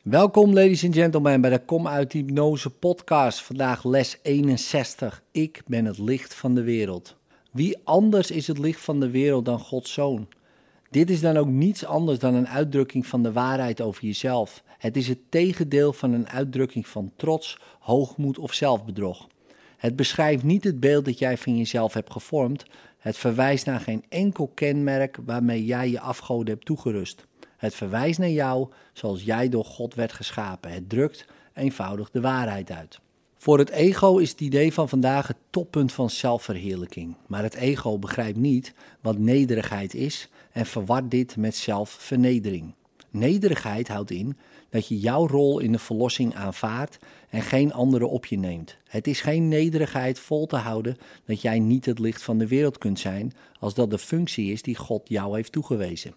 [0.00, 3.42] Welkom, ladies and gentlemen, bij de Kom uit Hypnose podcast.
[3.42, 5.22] Vandaag les 61.
[5.30, 7.16] Ik ben het licht van de wereld.
[7.52, 10.28] Wie anders is het licht van de wereld dan Gods zoon?
[10.90, 14.62] Dit is dan ook niets anders dan een uitdrukking van de waarheid over jezelf.
[14.78, 19.26] Het is het tegendeel van een uitdrukking van trots, hoogmoed of zelfbedrog.
[19.76, 22.64] Het beschrijft niet het beeld dat jij van jezelf hebt gevormd.
[22.98, 27.28] Het verwijst naar geen enkel kenmerk waarmee jij je afgoden hebt toegerust.
[27.60, 30.72] Het verwijst naar jou zoals jij door God werd geschapen.
[30.72, 33.00] Het drukt eenvoudig de waarheid uit.
[33.36, 37.16] Voor het ego is het idee van vandaag het toppunt van zelfverheerlijking.
[37.26, 42.74] Maar het ego begrijpt niet wat nederigheid is en verwart dit met zelfvernedering.
[43.10, 44.36] Nederigheid houdt in
[44.70, 48.76] dat je jouw rol in de verlossing aanvaardt en geen andere op je neemt.
[48.88, 52.78] Het is geen nederigheid vol te houden dat jij niet het licht van de wereld
[52.78, 56.14] kunt zijn, als dat de functie is die God jou heeft toegewezen.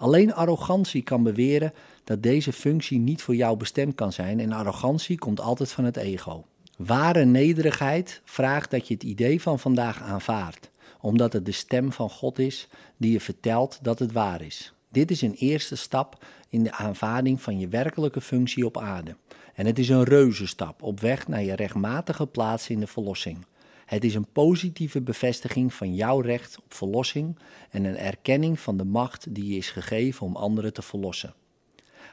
[0.00, 1.72] Alleen arrogantie kan beweren
[2.04, 5.96] dat deze functie niet voor jou bestemd kan zijn en arrogantie komt altijd van het
[5.96, 6.44] ego.
[6.76, 10.70] Ware nederigheid vraagt dat je het idee van vandaag aanvaardt,
[11.00, 14.72] omdat het de stem van God is die je vertelt dat het waar is.
[14.88, 19.16] Dit is een eerste stap in de aanvaarding van je werkelijke functie op aarde.
[19.54, 23.46] En het is een reuzenstap op weg naar je rechtmatige plaats in de verlossing.
[23.90, 27.38] Het is een positieve bevestiging van jouw recht op verlossing
[27.70, 31.34] en een erkenning van de macht die je is gegeven om anderen te verlossen.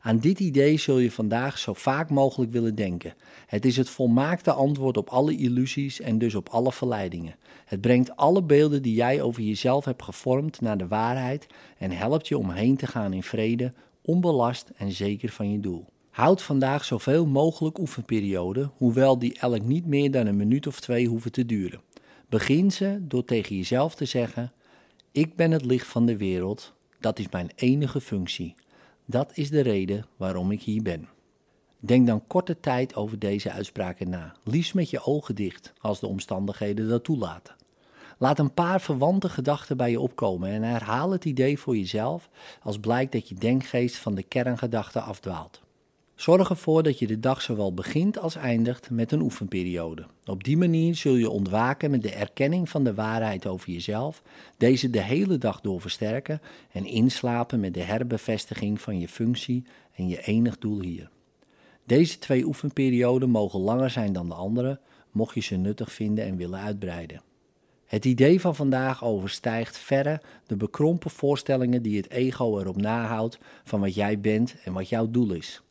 [0.00, 3.14] Aan dit idee zul je vandaag zo vaak mogelijk willen denken.
[3.46, 7.36] Het is het volmaakte antwoord op alle illusies en dus op alle verleidingen.
[7.64, 11.46] Het brengt alle beelden die jij over jezelf hebt gevormd naar de waarheid
[11.78, 13.72] en helpt je om heen te gaan in vrede,
[14.02, 15.84] onbelast en zeker van je doel.
[16.14, 21.06] Houd vandaag zoveel mogelijk oefenperioden, hoewel die elk niet meer dan een minuut of twee
[21.08, 21.80] hoeven te duren.
[22.28, 24.52] Begin ze door tegen jezelf te zeggen:
[25.12, 28.54] Ik ben het licht van de wereld, dat is mijn enige functie.
[29.04, 31.08] Dat is de reden waarom ik hier ben.
[31.78, 36.06] Denk dan korte tijd over deze uitspraken na, liefst met je ogen dicht, als de
[36.06, 37.54] omstandigheden dat toelaten.
[38.18, 42.28] Laat een paar verwante gedachten bij je opkomen en herhaal het idee voor jezelf
[42.62, 45.63] als blijkt dat je denkgeest van de kerngedachte afdwaalt.
[46.14, 50.06] Zorg ervoor dat je de dag zowel begint als eindigt met een oefenperiode.
[50.24, 54.22] Op die manier zul je ontwaken met de erkenning van de waarheid over jezelf,
[54.56, 56.40] deze de hele dag door versterken
[56.72, 59.64] en inslapen met de herbevestiging van je functie
[59.94, 61.10] en je enig doel hier.
[61.86, 64.80] Deze twee oefenperioden mogen langer zijn dan de andere,
[65.10, 67.22] mocht je ze nuttig vinden en willen uitbreiden.
[67.84, 73.80] Het idee van vandaag overstijgt verre de bekrompen voorstellingen die het ego erop nahoudt van
[73.80, 75.62] wat jij bent en wat jouw doel is.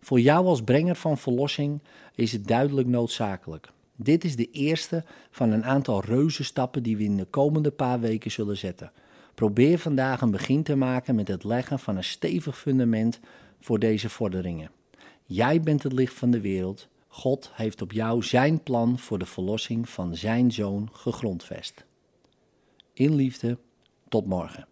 [0.00, 1.82] Voor jou als brenger van verlossing
[2.14, 3.70] is het duidelijk noodzakelijk.
[3.96, 8.30] Dit is de eerste van een aantal reuzenstappen die we in de komende paar weken
[8.30, 8.92] zullen zetten.
[9.34, 13.20] Probeer vandaag een begin te maken met het leggen van een stevig fundament
[13.60, 14.70] voor deze vorderingen.
[15.24, 16.88] Jij bent het licht van de wereld.
[17.08, 21.84] God heeft op jou zijn plan voor de verlossing van zijn zoon gegrondvest.
[22.92, 23.58] In liefde,
[24.08, 24.66] tot morgen.